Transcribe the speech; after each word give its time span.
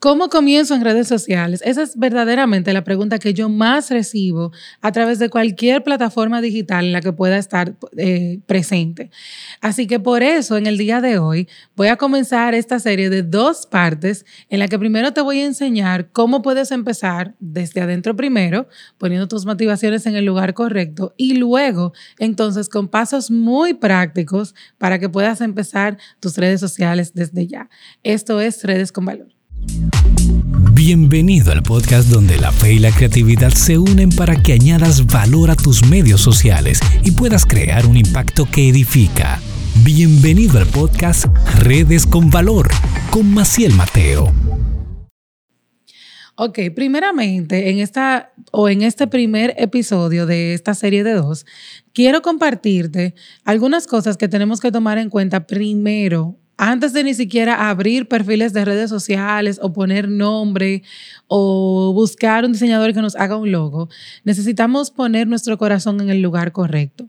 ¿Cómo 0.00 0.28
comienzo 0.28 0.76
en 0.76 0.84
redes 0.84 1.08
sociales? 1.08 1.60
Esa 1.64 1.82
es 1.82 1.96
verdaderamente 1.98 2.72
la 2.72 2.84
pregunta 2.84 3.18
que 3.18 3.34
yo 3.34 3.48
más 3.48 3.90
recibo 3.90 4.52
a 4.80 4.92
través 4.92 5.18
de 5.18 5.28
cualquier 5.28 5.82
plataforma 5.82 6.40
digital 6.40 6.84
en 6.84 6.92
la 6.92 7.00
que 7.00 7.12
pueda 7.12 7.36
estar 7.36 7.74
eh, 7.96 8.38
presente. 8.46 9.10
Así 9.60 9.88
que 9.88 9.98
por 9.98 10.22
eso 10.22 10.56
en 10.56 10.68
el 10.68 10.78
día 10.78 11.00
de 11.00 11.18
hoy 11.18 11.48
voy 11.74 11.88
a 11.88 11.96
comenzar 11.96 12.54
esta 12.54 12.78
serie 12.78 13.10
de 13.10 13.24
dos 13.24 13.66
partes 13.66 14.24
en 14.50 14.60
la 14.60 14.68
que 14.68 14.78
primero 14.78 15.12
te 15.12 15.20
voy 15.20 15.40
a 15.40 15.46
enseñar 15.46 16.12
cómo 16.12 16.42
puedes 16.42 16.70
empezar 16.70 17.34
desde 17.40 17.80
adentro 17.80 18.14
primero, 18.14 18.68
poniendo 18.98 19.26
tus 19.26 19.46
motivaciones 19.46 20.06
en 20.06 20.14
el 20.14 20.24
lugar 20.24 20.54
correcto 20.54 21.12
y 21.16 21.34
luego 21.34 21.92
entonces 22.20 22.68
con 22.68 22.86
pasos 22.86 23.32
muy 23.32 23.74
prácticos 23.74 24.54
para 24.78 25.00
que 25.00 25.08
puedas 25.08 25.40
empezar 25.40 25.98
tus 26.20 26.36
redes 26.36 26.60
sociales 26.60 27.14
desde 27.14 27.48
ya. 27.48 27.68
Esto 28.04 28.40
es 28.40 28.62
Redes 28.62 28.92
con 28.92 29.04
Valor. 29.04 29.37
Bienvenido 30.72 31.52
al 31.52 31.62
podcast 31.62 32.08
donde 32.08 32.38
la 32.38 32.52
fe 32.52 32.74
y 32.74 32.78
la 32.78 32.90
creatividad 32.90 33.50
se 33.50 33.78
unen 33.78 34.10
para 34.10 34.42
que 34.42 34.52
añadas 34.52 35.06
valor 35.06 35.50
a 35.50 35.56
tus 35.56 35.84
medios 35.86 36.20
sociales 36.20 36.80
y 37.04 37.10
puedas 37.10 37.44
crear 37.44 37.86
un 37.86 37.96
impacto 37.96 38.48
que 38.50 38.68
edifica. 38.68 39.40
Bienvenido 39.84 40.58
al 40.58 40.66
podcast 40.66 41.26
Redes 41.58 42.06
con 42.06 42.30
Valor 42.30 42.68
con 43.10 43.32
Maciel 43.32 43.74
Mateo. 43.74 44.32
Ok, 46.36 46.60
primeramente, 46.74 47.70
en 47.70 47.80
esta 47.80 48.32
o 48.52 48.68
en 48.68 48.82
este 48.82 49.08
primer 49.08 49.54
episodio 49.58 50.24
de 50.24 50.54
esta 50.54 50.74
serie 50.74 51.02
de 51.02 51.14
dos, 51.14 51.44
quiero 51.92 52.22
compartirte 52.22 53.16
algunas 53.44 53.88
cosas 53.88 54.16
que 54.16 54.28
tenemos 54.28 54.60
que 54.60 54.70
tomar 54.70 54.98
en 54.98 55.10
cuenta 55.10 55.48
primero 55.48 56.38
antes 56.58 56.92
de 56.92 57.04
ni 57.04 57.14
siquiera 57.14 57.70
abrir 57.70 58.08
perfiles 58.08 58.52
de 58.52 58.64
redes 58.64 58.90
sociales 58.90 59.60
o 59.62 59.72
poner 59.72 60.08
nombre 60.08 60.82
o 61.28 61.92
buscar 61.94 62.44
un 62.44 62.52
diseñador 62.52 62.92
que 62.92 63.00
nos 63.00 63.14
haga 63.14 63.36
un 63.36 63.52
logo, 63.52 63.88
necesitamos 64.24 64.90
poner 64.90 65.28
nuestro 65.28 65.56
corazón 65.56 66.00
en 66.00 66.10
el 66.10 66.20
lugar 66.20 66.50
correcto. 66.50 67.08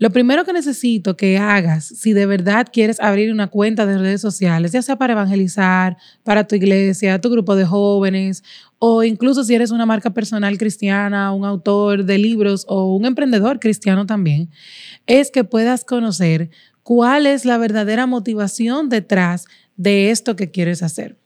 Lo 0.00 0.10
primero 0.10 0.44
que 0.44 0.54
necesito 0.54 1.14
que 1.16 1.36
hagas, 1.36 1.84
si 1.84 2.14
de 2.14 2.24
verdad 2.24 2.66
quieres 2.72 2.98
abrir 3.00 3.30
una 3.30 3.48
cuenta 3.48 3.84
de 3.84 3.98
redes 3.98 4.22
sociales, 4.22 4.72
ya 4.72 4.80
sea 4.80 4.96
para 4.96 5.12
evangelizar, 5.12 5.96
para 6.24 6.46
tu 6.46 6.56
iglesia, 6.56 7.20
tu 7.20 7.28
grupo 7.28 7.54
de 7.54 7.66
jóvenes, 7.66 8.42
o 8.78 9.04
incluso 9.04 9.44
si 9.44 9.54
eres 9.54 9.70
una 9.70 9.84
marca 9.84 10.08
personal 10.14 10.56
cristiana, 10.56 11.32
un 11.32 11.44
autor 11.44 12.06
de 12.06 12.16
libros 12.16 12.64
o 12.66 12.96
un 12.96 13.04
emprendedor 13.04 13.60
cristiano 13.60 14.06
también, 14.06 14.48
es 15.06 15.30
que 15.30 15.44
puedas 15.44 15.84
conocer 15.84 16.50
cuál 16.90 17.26
es 17.26 17.44
la 17.44 17.56
verdadera 17.56 18.06
motivación 18.06 18.88
detrás 18.88 19.46
de 19.76 20.10
esto 20.10 20.34
que 20.34 20.50
quieres 20.50 20.82
hacer. 20.82 21.16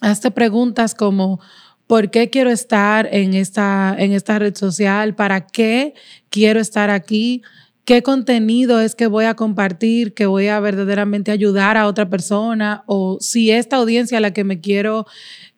Hazte 0.00 0.32
preguntas 0.32 0.96
como, 0.96 1.38
¿por 1.86 2.10
qué 2.10 2.30
quiero 2.30 2.50
estar 2.50 3.08
en 3.12 3.34
esta, 3.34 3.94
en 3.96 4.10
esta 4.10 4.40
red 4.40 4.56
social? 4.56 5.14
¿Para 5.14 5.46
qué 5.46 5.94
quiero 6.30 6.58
estar 6.58 6.90
aquí? 6.90 7.42
¿Qué 7.84 8.02
contenido 8.02 8.80
es 8.80 8.96
que 8.96 9.06
voy 9.06 9.26
a 9.26 9.34
compartir, 9.34 10.14
que 10.14 10.26
voy 10.26 10.48
a 10.48 10.58
verdaderamente 10.58 11.30
ayudar 11.30 11.76
a 11.76 11.86
otra 11.86 12.10
persona? 12.10 12.82
O 12.86 13.18
si 13.20 13.52
esta 13.52 13.76
audiencia 13.76 14.18
a 14.18 14.20
la 14.20 14.32
que 14.32 14.42
me 14.42 14.60
quiero 14.60 15.06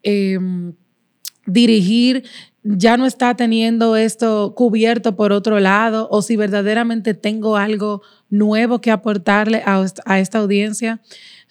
em, 0.02 0.74
dirigir 1.46 2.24
ya 2.62 2.96
no 2.96 3.06
está 3.06 3.34
teniendo 3.36 3.96
esto 3.96 4.55
cubierto 4.55 5.16
por 5.16 5.33
otro 5.33 5.60
lado, 5.60 6.08
o 6.10 6.20
si 6.20 6.36
verdaderamente 6.36 7.14
tengo 7.14 7.56
algo 7.56 8.02
nuevo 8.28 8.80
que 8.80 8.91
aportarle 8.91 9.62
a, 9.64 10.18
esta 10.18 10.38
audiencia. 10.38 11.00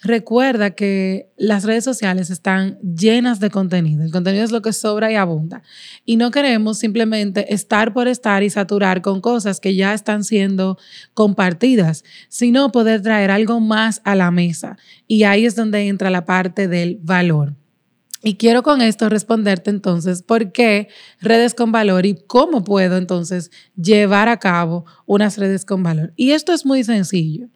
Recuerda 0.02 0.70
que 0.70 1.30
las 1.36 1.64
redes 1.64 1.84
sociales 1.84 2.30
están 2.30 2.78
llenas 2.80 3.38
de 3.38 3.50
contenido. 3.50 4.02
El 4.02 4.12
contenido 4.12 4.44
es 4.44 4.52
lo 4.52 4.62
que 4.62 4.72
sobra 4.72 5.12
y 5.12 5.16
abunda. 5.16 5.62
Y 6.06 6.16
no 6.16 6.30
queremos 6.30 6.78
simplemente 6.78 7.52
estar 7.52 7.92
por 7.92 8.08
estar 8.08 8.42
y 8.42 8.48
saturar 8.48 9.02
con 9.02 9.20
cosas 9.20 9.60
que 9.60 9.74
ya 9.74 9.92
están 9.92 10.24
siendo 10.24 10.78
compartidas, 11.12 12.04
sino 12.28 12.72
poder 12.72 13.02
traer 13.02 13.30
algo 13.30 13.60
más 13.60 14.00
a 14.04 14.14
la 14.14 14.30
mesa. 14.30 14.78
Y 15.06 15.24
ahí 15.24 15.44
es 15.44 15.54
donde 15.54 15.88
entra 15.88 16.08
la 16.08 16.24
parte 16.24 16.66
del 16.66 16.98
valor. 17.02 17.59
Y 18.22 18.36
quiero 18.36 18.62
con 18.62 18.82
esto 18.82 19.08
responderte 19.08 19.70
entonces 19.70 20.22
por 20.22 20.52
qué 20.52 20.88
redes 21.20 21.54
con 21.54 21.72
valor 21.72 22.04
y 22.04 22.16
cómo 22.26 22.62
puedo 22.64 22.98
entonces 22.98 23.50
llevar 23.76 24.28
a 24.28 24.38
cabo 24.38 24.84
unas 25.06 25.38
redes 25.38 25.64
con 25.64 25.82
valor. 25.82 26.12
Y 26.16 26.32
esto 26.32 26.52
es 26.52 26.66
muy 26.66 26.84
sencillo. 26.84 27.48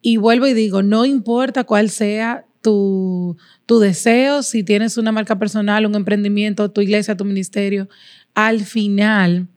Y 0.00 0.16
vuelvo 0.16 0.48
y 0.48 0.54
digo, 0.54 0.82
no 0.82 1.04
importa 1.04 1.62
cuál 1.62 1.88
sea 1.88 2.44
tu, 2.62 3.36
tu 3.66 3.78
deseo, 3.78 4.42
si 4.42 4.64
tienes 4.64 4.96
una 4.96 5.12
marca 5.12 5.38
personal, 5.38 5.86
un 5.86 5.94
emprendimiento, 5.94 6.70
tu 6.70 6.80
iglesia, 6.80 7.16
tu 7.16 7.24
ministerio, 7.24 7.88
al 8.34 8.60
final, 8.64 9.48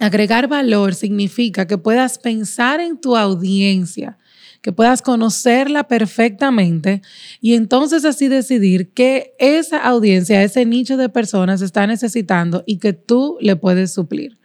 agregar 0.00 0.48
valor 0.48 0.94
significa 0.94 1.66
que 1.66 1.78
puedas 1.78 2.18
pensar 2.18 2.80
en 2.80 3.00
tu 3.00 3.16
audiencia 3.16 4.18
que 4.66 4.72
puedas 4.72 5.00
conocerla 5.00 5.86
perfectamente 5.86 7.00
y 7.40 7.54
entonces 7.54 8.04
así 8.04 8.26
decidir 8.26 8.90
qué 8.92 9.36
esa 9.38 9.78
audiencia, 9.78 10.42
ese 10.42 10.66
nicho 10.66 10.96
de 10.96 11.08
personas 11.08 11.62
está 11.62 11.86
necesitando 11.86 12.64
y 12.66 12.78
que 12.78 12.92
tú 12.92 13.38
le 13.40 13.54
puedes 13.54 13.94
suplir. 13.94 14.38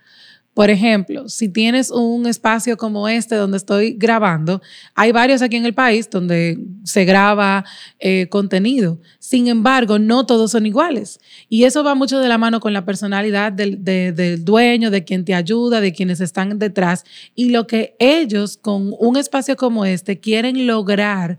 Por 0.54 0.70
ejemplo, 0.70 1.30
si 1.30 1.48
tienes 1.48 1.92
un 1.92 2.28
espacio 2.28 2.76
como 2.76 3.08
este 3.08 3.36
donde 3.36 3.56
estoy 3.56 3.94
grabando, 3.94 4.62
hay 4.96 5.14
varios 5.14 5.42
aquí 5.42 5.56
en 5.56 5.66
el 5.66 5.74
país 5.74 6.10
donde 6.10 6.60
se 6.84 7.06
graba 7.06 7.64
eh, 8.00 8.28
contenido. 8.30 9.00
Sin 9.20 9.48
embargo, 9.48 9.98
no 9.98 10.26
todos 10.26 10.52
son 10.52 10.66
iguales. 10.66 11.22
Y 11.48 11.64
eso 11.64 11.86
va 11.86 11.96
mucho 11.96 12.20
de 12.20 12.28
la 12.28 12.38
mano 12.38 12.60
con 12.60 12.74
la 12.74 12.84
personalidad 12.84 13.54
del, 13.54 13.84
del 13.84 14.44
dueño, 14.44 14.92
de 14.92 15.06
quien 15.06 15.24
te 15.24 15.34
ayuda, 15.34 15.80
de 15.80 15.94
quienes 15.94 16.20
están 16.20 16.60
detrás 16.60 17.06
y 17.36 17.50
lo 17.50 17.68
que 17.68 17.96
ellos 18.00 18.58
con 18.58 18.94
un 19.00 19.18
espacio 19.18 19.56
como 19.56 19.86
este 19.86 20.20
quieren 20.20 20.68
lograr 20.68 21.38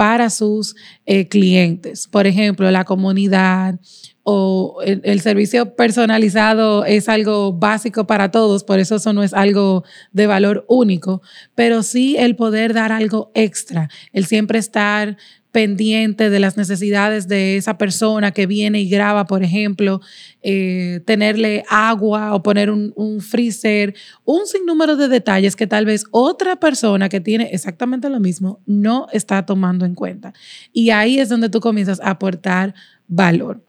para 0.00 0.30
sus 0.30 0.76
eh, 1.04 1.28
clientes. 1.28 2.08
Por 2.08 2.26
ejemplo, 2.26 2.70
la 2.70 2.84
comunidad, 2.84 3.78
o 4.22 4.78
el, 4.82 5.20
servicio 5.20 5.74
personalizado 5.76 6.86
es 6.86 7.06
algo 7.10 7.52
básico 7.52 8.06
para 8.06 8.30
todos, 8.30 8.64
por 8.64 8.78
eso 8.78 8.96
eso 8.96 9.12
no 9.12 9.22
es 9.22 9.34
algo 9.34 9.84
de 10.12 10.26
valor 10.26 10.64
único, 10.68 11.20
pero 11.54 11.82
sí 11.82 12.16
el 12.16 12.34
poder 12.34 12.72
dar 12.72 12.92
algo 12.92 13.30
extra, 13.34 13.90
el 14.14 14.24
siempre 14.24 14.58
estar 14.58 15.18
pendiente 15.52 16.30
de 16.30 16.40
las 16.40 16.56
necesidades 16.56 17.26
de 17.28 17.56
esa 17.56 17.76
persona 17.76 18.30
que 18.30 18.46
viene 18.46 18.80
y 18.80 18.88
graba, 18.88 19.26
por 19.26 19.42
ejemplo, 19.42 20.00
eh, 20.42 21.00
tenerle 21.06 21.64
agua 21.68 22.34
o 22.34 22.42
poner 22.42 22.70
un, 22.70 22.92
un, 22.96 23.20
freezer, 23.20 23.94
un 24.24 24.46
sinnúmero 24.46 24.96
de 24.96 25.08
detalles 25.08 25.56
que 25.56 25.66
tal 25.66 25.86
vez 25.86 26.04
otra 26.12 26.56
persona 26.56 27.08
que 27.08 27.20
tiene 27.20 27.50
exactamente 27.52 28.08
lo 28.08 28.20
mismo 28.20 28.60
no 28.66 29.06
está 29.12 29.44
tomando 29.44 29.84
en 29.84 29.94
cuenta. 29.94 30.32
Y 30.72 30.90
ahí 30.90 31.18
es 31.18 31.28
donde 31.28 31.48
tú 31.48 31.60
comienzas 31.60 32.00
a 32.00 32.10
aportar 32.10 32.74
valor. 33.08 33.62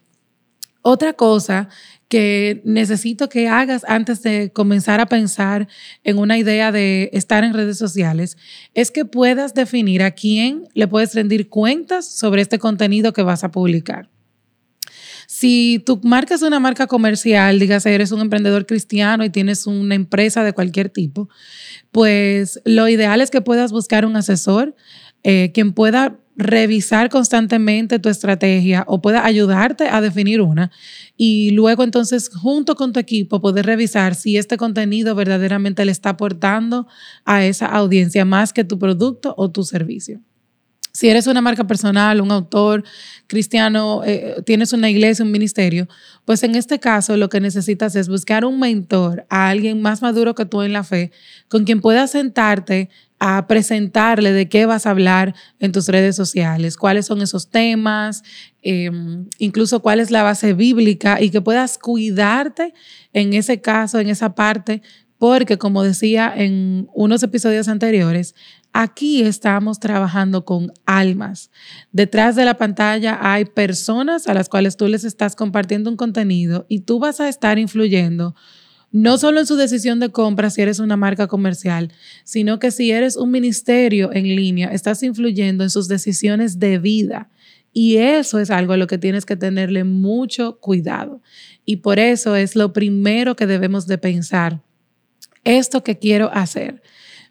Otra 0.81 1.14
cosa 1.14 1.69
que 2.08 2.62
necesito 2.66 3.30
que 3.30 3.47
hagas 3.47 3.86
antes 3.88 4.22
de 4.22 4.52
comenzar 4.52 5.00
a 5.00 5.06
pensar 5.06 5.68
en 6.03 6.18
una 6.18 6.38
idea 6.38 6.72
de 6.72 7.09
estar 7.14 7.44
en 7.44 7.53
redes 7.53 7.78
sociales 7.78 8.36
es 8.74 8.91
que 8.91 9.06
puedas 9.06 9.53
definir 9.53 10.03
a 10.03 10.12
quién 10.12 10.66
le 10.74 10.88
puedes 10.88 11.16
rendir 11.16 11.47
cuentas 11.47 12.06
sobre 12.06 12.41
este 12.41 12.59
contenido 12.59 13.14
que 13.14 13.24
vas 13.24 13.44
a 13.46 13.52
publicar. 13.52 14.09
Si 15.28 15.81
tu 15.86 16.02
marca 16.03 16.36
es 16.36 16.41
una 16.41 16.59
marca 16.59 16.88
comercial, 16.88 17.58
dígase, 17.58 17.96
eres 17.96 18.12
un 18.12 18.20
emprendedor 18.20 18.66
cristiano 18.66 19.24
y 19.24 19.30
tienes 19.30 19.66
una 19.66 19.96
empresa 19.96 20.44
de 20.44 20.52
cualquier 20.52 20.90
tipo, 20.90 21.30
pues 21.91 22.59
lo 22.66 22.90
ideal 22.90 23.22
es 23.22 23.31
que 23.31 23.40
puedas 23.40 23.72
buscar 23.72 24.06
un 24.06 24.18
asesor 24.18 24.75
eh, 25.24 25.52
quien 25.53 25.72
pueda 25.72 26.18
revisar 26.36 27.09
constantemente 27.09 28.00
tu 28.00 28.09
estrategia 28.09 28.84
o 28.88 29.02
pueda 29.02 29.25
ayudarte 29.25 29.90
a 29.90 30.02
definir 30.02 30.41
una 30.41 30.72
y 31.17 31.52
luego 31.52 31.84
entonces 31.84 32.29
junto 32.29 32.76
con 32.76 32.94
tu 32.94 33.00
equipo 33.00 33.41
poder 33.41 33.66
revisar 33.66 34.16
si 34.16 34.38
este 34.38 34.58
contenido 34.58 35.14
verdaderamente 35.14 35.85
le 35.85 35.91
está 35.91 36.11
aportando 36.11 36.88
a 37.26 37.46
esa 37.46 37.67
audiencia 37.67 38.26
más 38.26 38.53
que 38.53 38.64
tu 38.64 38.79
producto 38.79 39.34
o 39.38 39.52
tu 39.52 39.64
servicio. 39.64 40.22
Si 40.94 41.08
eres 41.08 41.26
una 41.28 41.41
marca 41.41 41.66
personal, 41.66 42.20
un 42.20 42.32
autor 42.32 42.84
cristiano, 43.28 44.02
eh, 44.05 44.44
tienes 44.46 44.73
una 44.73 44.90
iglesia, 44.90 45.23
un 45.23 45.32
ministerio, 45.32 45.88
pues 46.26 46.44
en 46.44 46.55
este 46.55 46.79
caso 46.79 47.16
lo 47.16 47.29
que 47.29 47.40
necesitas 47.40 47.96
es 47.96 48.09
buscar 48.09 48.44
un 48.44 48.59
mentor, 48.59 49.26
a 49.29 49.50
alguien 49.50 49.82
más 49.82 50.02
maduro 50.02 50.35
que 50.35 50.46
tú 50.46 50.61
en 50.64 50.73
la 50.73 50.84
fe, 50.84 51.11
con 51.47 51.64
quien 51.64 51.79
puedas 51.79 52.11
sentarte 52.11 52.90
a 53.23 53.46
presentarle 53.46 54.34
de 54.34 54.50
qué 54.50 54.66
vas 54.66 54.88
a 54.88 54.90
hablar 54.90 55.35
en 55.59 55.72
tus 55.72 55.88
redes 55.88 56.16
sociales, 56.16 56.76
cuáles 56.76 57.06
son 57.06 57.22
esos 57.22 57.52
temas, 57.52 58.23
em, 58.64 59.28
incluso 59.38 59.79
cuál 59.79 60.00
es 60.00 60.09
la 60.09 60.23
base 60.23 60.53
bíblica 60.53 61.22
y 61.22 61.29
que 61.29 61.40
puedas 61.40 61.78
cuidarte 61.78 62.73
en 63.14 63.34
ese 63.34 63.62
caso, 63.62 64.00
en 64.00 64.09
esa 64.09 64.34
parte, 64.34 64.82
porque 65.20 65.59
como 65.59 65.84
decía 65.84 66.34
en 66.35 66.90
unos 66.96 67.22
episodios 67.22 67.68
anteriores, 67.68 68.34
aquí 68.73 69.22
estamos 69.22 69.79
trabajando 69.79 70.44
con 70.44 70.74
almas. 70.88 71.52
Detrás 71.91 72.35
de 72.35 72.44
la 72.44 72.58
pantalla 72.58 73.20
hay 73.22 73.46
personas 73.46 74.26
a 74.26 74.34
las 74.34 74.50
cuales 74.50 74.78
tú 74.78 74.88
les 74.88 75.03
estás 75.03 75.35
compartiendo 75.35 75.91
un 75.91 75.96
contenido 75.96 76.66
y 76.70 76.79
tú 76.79 76.97
vas 76.97 77.20
a 77.20 77.29
estar 77.29 77.59
influyendo 77.59 78.34
no 78.91 79.17
solo 79.17 79.40
en 79.40 79.46
su 79.46 79.55
decisión 79.55 79.99
de 79.99 80.11
compra 80.11 80.49
si 80.49 80.61
eres 80.61 80.79
una 80.79 80.97
marca 80.97 81.28
comercial, 81.28 81.91
sino 82.23 82.59
que 82.59 82.72
si 82.72 82.91
eres 82.91 83.16
un 83.16 83.32
ministerio 83.32 84.11
en 84.14 84.35
línea, 84.35 84.70
estás 84.72 85.02
influyendo 85.03 85.64
en 85.64 85.70
sus 85.70 85.88
decisiones 85.88 86.59
de 86.59 86.78
vida. 86.78 87.29
Y 87.73 87.97
eso 87.97 88.40
es 88.40 88.52
algo 88.52 88.73
a 88.73 88.78
lo 88.78 88.88
que 88.88 88.97
tienes 88.97 89.26
que 89.26 89.38
tenerle 89.38 89.85
mucho 89.85 90.59
cuidado. 90.59 91.22
Y 91.64 91.78
por 91.78 91.99
eso 91.99 92.35
es 92.35 92.55
lo 92.55 92.73
primero 92.73 93.35
que 93.38 93.47
debemos 93.47 93.88
de 93.88 93.97
pensar. 93.97 94.61
Esto 95.46 95.84
que 95.84 95.97
quiero 95.97 96.29
hacer 96.34 96.82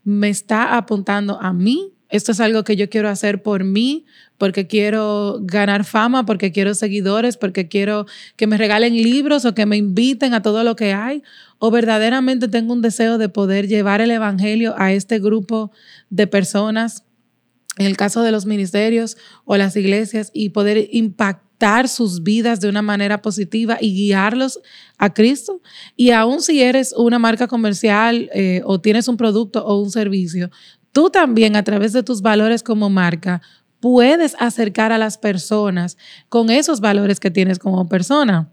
me 0.03 0.31
está 0.31 0.77
apuntando 0.77 1.39
a 1.41 1.53
mí. 1.53 1.93
Esto 2.11 2.33
es 2.33 2.41
algo 2.41 2.65
que 2.65 2.77
yo 2.77 2.91
quiero 2.91 3.09
hacer 3.09 3.43
por 3.43 3.65
mí, 3.65 4.05
porque 4.37 4.67
quiero 4.67 5.39
ganar 5.43 5.85
fama, 5.85 6.27
porque 6.27 6.51
quiero 6.51 6.75
seguidores, 6.75 7.37
porque 7.37 7.69
quiero 7.69 8.07
que 8.37 8.47
me 8.47 8.57
regalen 8.57 8.95
libros 8.95 9.45
o 9.45 9.55
que 9.55 9.67
me 9.67 9.77
inviten 9.77 10.35
a 10.35 10.43
todo 10.43 10.65
lo 10.65 10.77
que 10.77 10.93
hay, 10.93 11.23
o 11.59 11.71
verdaderamente 11.71 12.49
tengo 12.49 12.73
un 12.73 12.83
deseo 12.83 13.19
de 13.19 13.29
poder 13.29 13.69
llevar 13.69 14.01
el 14.01 14.11
Evangelio 14.11 14.75
a 14.79 14.93
este 14.93 15.19
grupo 15.19 15.71
de 16.09 16.27
personas, 16.27 17.05
en 17.77 17.87
el 17.87 17.97
caso 17.97 18.23
de 18.23 18.33
los 18.33 18.47
ministerios 18.47 19.17
o 19.45 19.57
las 19.57 19.77
iglesias, 19.77 20.31
y 20.33 20.49
poder 20.49 20.89
impactar 20.91 21.89
sus 21.89 22.23
vidas 22.23 22.61
de 22.61 22.71
una 22.71 22.81
manera 22.81 23.21
positiva 23.21 23.77
y 23.79 23.95
guiarlos 23.95 24.61
a 24.97 25.12
Cristo. 25.12 25.61
Y 25.97 26.11
aún 26.11 26.41
si 26.41 26.62
eres 26.62 26.95
una 26.97 27.19
marca 27.19 27.47
comercial 27.47 28.31
eh, 28.33 28.62
o 28.65 28.81
tienes 28.81 29.09
un 29.09 29.19
producto 29.19 29.65
o 29.67 29.81
un 29.83 29.91
servicio, 29.91 30.51
tú 30.93 31.11
también 31.11 31.57
a 31.57 31.65
través 31.65 31.93
de 31.93 32.03
tus 32.03 32.23
valores 32.23 32.63
como 32.63 32.91
marca 32.91 33.43
puedes 33.81 34.37
acercar 34.39 34.93
a 34.93 34.99
las 34.99 35.19
personas 35.19 35.97
con 36.29 36.51
esos 36.51 36.81
valores 36.81 37.19
que 37.19 37.31
tienes 37.31 37.59
como 37.59 37.89
persona. 37.89 38.51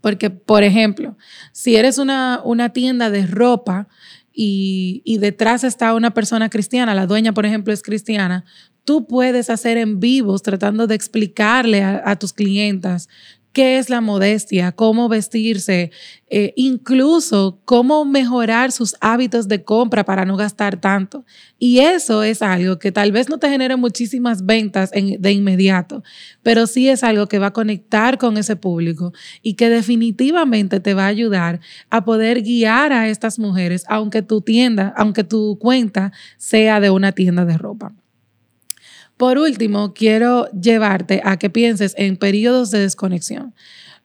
Porque, 0.00 0.30
por 0.30 0.62
ejemplo, 0.62 1.16
si 1.52 1.76
eres 1.76 1.98
una, 1.98 2.40
una 2.44 2.70
tienda 2.70 3.10
de 3.10 3.26
ropa 3.26 3.88
y, 4.32 5.02
y, 5.04 5.18
detrás 5.18 5.62
está 5.62 5.94
una 5.94 6.12
persona 6.12 6.48
cristiana, 6.50 6.94
la 6.94 7.06
dueña, 7.06 7.32
por 7.32 7.46
ejemplo, 7.46 7.72
es 7.72 7.82
cristiana, 7.82 8.44
tú 8.84 9.06
puedes 9.06 9.50
hacer 9.50 9.76
en 9.76 10.00
vivos 10.00 10.42
tratando 10.42 10.86
de 10.86 10.96
explicarle 10.96 11.82
a, 11.82 12.02
a 12.04 12.16
tus 12.16 12.32
clientas 12.32 13.08
qué 13.54 13.78
es 13.78 13.88
la 13.88 14.00
modestia, 14.00 14.72
cómo 14.72 15.08
vestirse, 15.08 15.92
eh, 16.28 16.52
incluso 16.56 17.60
cómo 17.64 18.04
mejorar 18.04 18.72
sus 18.72 18.96
hábitos 19.00 19.46
de 19.46 19.62
compra 19.62 20.04
para 20.04 20.24
no 20.24 20.36
gastar 20.36 20.80
tanto. 20.80 21.24
Y 21.58 21.78
eso 21.78 22.24
es 22.24 22.42
algo 22.42 22.78
que 22.78 22.90
tal 22.90 23.12
vez 23.12 23.28
no 23.28 23.38
te 23.38 23.48
genere 23.48 23.76
muchísimas 23.76 24.44
ventas 24.44 24.90
de 24.90 25.32
inmediato, 25.32 26.02
pero 26.42 26.66
sí 26.66 26.88
es 26.88 27.04
algo 27.04 27.28
que 27.28 27.38
va 27.38 27.46
a 27.46 27.52
conectar 27.52 28.18
con 28.18 28.36
ese 28.36 28.56
público 28.56 29.12
y 29.40 29.54
que 29.54 29.70
definitivamente 29.70 30.80
te 30.80 30.92
va 30.92 31.04
a 31.04 31.08
ayudar 31.08 31.60
a 31.90 32.04
poder 32.04 32.42
guiar 32.42 32.92
a 32.92 33.08
estas 33.08 33.38
mujeres, 33.38 33.84
aunque 33.88 34.20
tu 34.20 34.40
tienda, 34.40 34.92
aunque 34.96 35.22
tu 35.22 35.58
cuenta 35.60 36.12
sea 36.36 36.80
de 36.80 36.90
una 36.90 37.12
tienda 37.12 37.44
de 37.44 37.56
ropa. 37.56 37.94
Por 39.16 39.38
último, 39.38 39.94
quiero 39.94 40.50
llevarte 40.50 41.20
a 41.24 41.38
que 41.38 41.50
pienses 41.50 41.94
en 41.96 42.16
periodos 42.16 42.70
de 42.70 42.80
desconexión. 42.80 43.54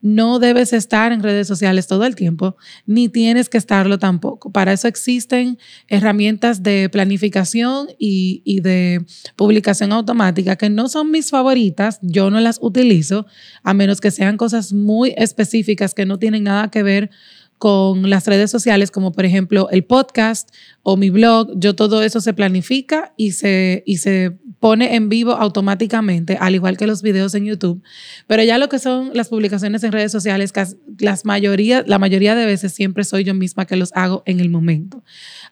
No 0.01 0.39
debes 0.39 0.71
estar 0.71 1.11
en 1.11 1.21
redes 1.21 1.45
sociales 1.45 1.87
todo 1.87 2.05
el 2.05 2.15
tiempo, 2.15 2.55
ni 2.85 3.09
tienes 3.09 3.49
que 3.49 3.57
estarlo 3.57 3.99
tampoco. 3.99 4.49
Para 4.49 4.71
eso 4.71 4.87
existen 4.87 5.57
herramientas 5.89 6.63
de 6.63 6.87
planificación 6.89 7.87
y, 7.97 8.61
de 8.61 9.05
publicación 9.35 9.91
automática 9.91 10.55
que 10.55 10.69
no 10.69 10.87
son 10.87 11.11
mis 11.11 11.31
favoritas, 11.31 11.99
yo 12.01 12.29
no 12.29 12.39
las 12.39 12.59
utilizo, 12.61 13.25
a 13.61 13.73
menos 13.73 13.99
que 13.99 14.11
sean 14.11 14.37
cosas 14.37 14.71
muy 14.71 15.13
específicas 15.17 15.93
que 15.93 16.05
no 16.05 16.17
tienen 16.17 16.45
nada 16.45 16.71
que 16.71 16.81
ver 16.81 17.09
con 17.09 17.38
las 17.61 18.25
redes 18.25 18.51
sociales, 18.51 18.91
como 18.91 19.11
por 19.11 19.25
ejemplo 19.25 19.69
el 19.69 19.83
podcast 19.83 20.49
o 20.83 20.95
mi 20.97 21.09
blog, 21.09 21.59
yo 21.59 21.75
todo 21.75 22.03
eso 22.03 22.21
se 22.21 22.33
planifica 22.33 23.13
y 23.17 23.33
se, 23.33 23.83
y 23.85 23.97
se 23.97 24.37
pone 24.59 24.95
en 24.95 25.09
vivo 25.09 25.33
automáticamente, 25.33 26.37
al 26.39 26.55
igual 26.55 26.77
que 26.77 26.87
los 26.87 27.01
videos 27.01 27.35
en 27.35 27.45
YouTube. 27.45 27.81
Pero 28.27 28.43
ya 28.43 28.57
lo 28.57 28.69
que 28.69 28.79
son 28.79 29.11
las 29.13 29.29
publicaciones 29.29 29.83
en 29.83 29.91
redes 29.91 30.11
sociales, 30.11 30.53
las 30.99 31.25
mayoría, 31.25 31.83
la 31.85 31.99
mayoría 31.99 32.35
de 32.35 32.45
veces 32.45 32.73
siempre 32.73 33.03
soy 33.03 33.23
yo 33.23 33.33
misma 33.33 33.65
que 33.65 33.75
los 33.75 33.91
hago 33.93 34.23
en 34.25 34.39
el 34.39 34.49
momento. 34.49 35.03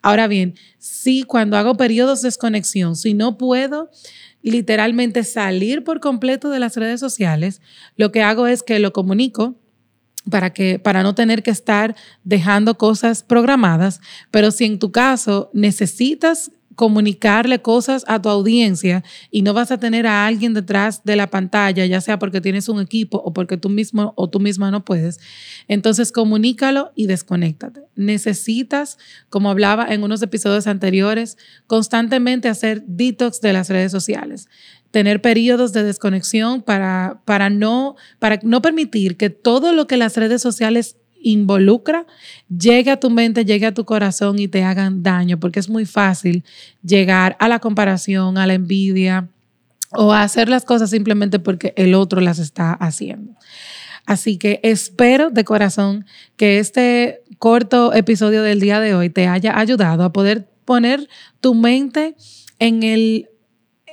Ahora 0.01 0.27
bien, 0.27 0.56
si 0.77 1.24
cuando 1.24 1.57
hago 1.57 1.75
periodos 1.75 2.21
de 2.21 2.27
desconexión, 2.27 2.95
si 2.95 3.13
no 3.13 3.38
puedo 3.38 3.89
literalmente 4.42 5.24
salir 5.24 5.83
por 5.83 6.00
completo 6.00 6.50
de 6.50 6.60
las 6.60 6.75
redes 6.77 7.00
sociales, 7.00 7.62
lo 7.95 8.12
que 8.12 8.21
hago 8.21 8.48
es 8.48 8.63
que 8.63 8.80
lo 8.80 8.94
comunico 8.94 9.60
para, 10.29 10.51
que, 10.51 10.79
para 10.79 11.03
no 11.03 11.15
tener 11.15 11.44
que 11.44 11.51
estar 11.51 11.95
dejando 12.24 12.77
cosas 12.77 13.24
programadas, 13.24 14.01
pero 14.31 14.51
si 14.51 14.65
en 14.65 14.79
tu 14.79 14.91
caso 14.91 15.50
necesitas 15.53 16.51
comunicarle 16.77 17.59
cosas 17.59 18.06
a 18.07 18.21
tu 18.21 18.29
audiencia 18.29 19.03
y 19.31 19.41
no 19.41 19.56
vas 19.56 19.71
a 19.71 19.79
tener 19.79 20.06
a 20.06 20.27
alguien 20.27 20.53
detrás 20.53 21.03
de 21.03 21.15
la 21.15 21.25
pantalla, 21.25 21.88
ya 21.88 22.00
sea 22.01 22.19
porque 22.19 22.39
tienes 22.39 22.69
un 22.69 22.79
equipo 22.79 23.18
o 23.18 23.33
porque 23.33 23.57
tú 23.57 23.68
mismo 23.68 24.13
o 24.15 24.29
tú 24.29 24.39
misma 24.39 24.69
no 24.69 24.85
puedes, 24.85 25.19
entonces 25.68 26.12
comunícalo 26.12 26.91
y 26.94 27.07
desconéctate. 27.07 27.81
Necesitas, 27.95 29.00
como 29.29 29.50
hablaba 29.50 29.88
en 29.91 30.03
unos 30.03 30.21
episodios 30.21 30.68
anteriores, 30.68 31.39
constantemente 31.65 32.47
hacer 32.47 32.83
detox 32.85 33.41
de 33.41 33.53
las 33.53 33.69
redes 33.69 33.91
sociales 33.91 34.47
tener 34.92 35.22
periodos 35.22 35.74
de 35.74 35.84
desconexión 35.84 36.62
para, 36.62 37.22
para, 37.25 37.50
no, 37.50 37.95
para 38.19 38.39
no 38.44 38.62
permitir 38.62 39.18
que 39.18 39.30
todo 39.30 39.74
lo 39.74 39.88
que 39.88 39.98
las 39.98 40.18
redes 40.18 40.42
sociales 40.42 40.98
involucra 41.22 42.06
llegue 42.50 42.92
a 42.92 43.00
tu 43.00 43.10
mente, 43.10 43.45
llegue 43.45 43.66
a 43.66 43.74
tu 43.74 43.86
corazón 43.86 44.39
y 44.39 44.48
te 44.48 44.63
hagan 44.63 45.04
daño, 45.04 45.39
porque 45.39 45.60
es 45.60 45.69
muy 45.69 45.86
fácil 45.86 46.44
llegar 46.84 47.36
a 47.39 47.48
la 47.48 47.60
comparación, 47.60 48.38
a 48.38 48.48
la 48.48 48.54
envidia 48.54 49.28
o 49.92 50.13
a 50.13 50.24
hacer 50.24 50.50
las 50.50 50.66
cosas 50.66 50.89
simplemente 50.89 51.39
porque 51.39 51.74
el 51.75 51.94
otro 51.94 52.22
las 52.22 52.39
está 52.39 52.74
haciendo. 52.74 53.34
Así 54.06 54.38
que 54.38 54.60
espero 54.63 55.30
de 55.30 55.44
corazón 55.44 56.06
que 56.38 56.60
este 56.60 57.22
corto 57.39 57.94
episodio 57.94 58.42
del 58.42 58.60
día 58.60 58.80
de 58.80 58.95
hoy 58.95 59.10
te 59.10 59.28
haya 59.28 59.60
ayudado 59.60 60.04
a 60.04 60.13
poder 60.13 60.50
poner 60.66 61.07
tu 61.42 61.54
mente 61.56 62.16
en 62.60 62.84
el 62.84 63.30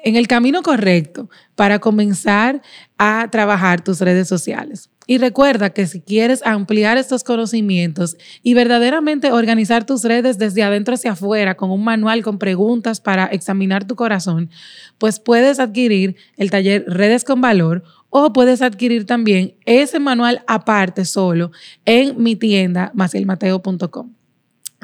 en 0.04 0.16
el 0.16 0.28
camino 0.28 0.62
correcto 0.62 1.28
para 1.56 1.80
comenzar 1.80 2.62
a 2.98 3.26
trabajar 3.30 3.82
tus 3.82 4.00
redes 4.00 4.28
sociales. 4.28 4.90
Y 5.06 5.18
recuerda 5.18 5.70
que 5.70 5.86
si 5.86 6.00
quieres 6.00 6.40
ampliar 6.46 6.96
estos 6.96 7.24
conocimientos 7.24 8.16
y 8.42 8.54
verdaderamente 8.54 9.32
organizar 9.32 9.84
tus 9.84 10.02
redes 10.02 10.38
desde 10.38 10.62
adentro 10.62 10.94
hacia 10.94 11.12
afuera 11.12 11.56
con 11.56 11.70
un 11.70 11.84
manual 11.84 12.22
con 12.22 12.38
preguntas 12.38 13.00
para 13.00 13.26
examinar 13.26 13.86
tu 13.86 13.96
corazón, 13.96 14.50
pues 14.96 15.20
puedes 15.20 15.58
adquirir 15.58 16.16
el 16.36 16.50
taller 16.50 16.84
Redes 16.86 17.24
con 17.24 17.40
Valor 17.40 17.82
o 18.08 18.32
puedes 18.32 18.62
adquirir 18.62 19.04
también 19.04 19.56
ese 19.66 19.98
manual 19.98 20.42
aparte 20.46 21.04
solo 21.04 21.50
en 21.84 22.22
mi 22.22 22.36
tienda 22.36 22.90
macielmateo.com. 22.94 24.23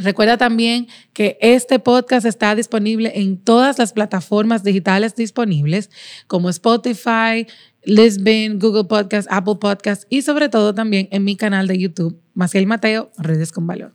Recuerda 0.01 0.39
también 0.39 0.89
que 1.13 1.37
este 1.41 1.79
podcast 1.79 2.25
está 2.25 2.55
disponible 2.55 3.13
en 3.17 3.37
todas 3.37 3.79
las 3.79 3.93
plataformas 3.93 4.65
digitales 4.65 5.15
disponibles 5.15 5.91
como 6.27 6.49
Spotify, 6.49 7.47
Lisbon, 7.85 8.59
Google 8.59 8.85
Podcast, 8.85 9.29
Apple 9.31 9.57
Podcast 9.61 10.05
y 10.09 10.23
sobre 10.23 10.49
todo 10.49 10.75
también 10.75 11.09
en 11.11 11.25
mi 11.25 11.37
canal 11.37 11.67
de 11.67 11.79
YouTube, 11.79 12.21
Maciel 12.35 12.67
Mateo, 12.67 13.11
Redes 13.19 13.53
con 13.53 13.67
Valor. 13.67 13.95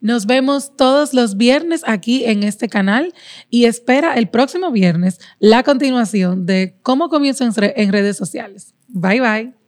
Nos 0.00 0.26
vemos 0.26 0.76
todos 0.76 1.14
los 1.14 1.36
viernes 1.36 1.82
aquí 1.86 2.24
en 2.24 2.42
este 2.42 2.68
canal 2.68 3.14
y 3.48 3.64
espera 3.64 4.14
el 4.14 4.28
próximo 4.28 4.70
viernes 4.70 5.18
la 5.38 5.62
continuación 5.62 6.46
de 6.46 6.78
cómo 6.82 7.08
comienzo 7.08 7.44
en 7.44 7.92
redes 7.92 8.16
sociales. 8.16 8.74
Bye 8.88 9.20
bye. 9.20 9.63